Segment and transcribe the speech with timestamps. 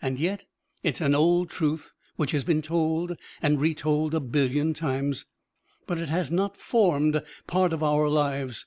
[0.00, 0.46] And yet
[0.82, 5.26] it's an old truth which has been told and retold a billion times
[5.86, 8.64] but it has not formed part of our lives!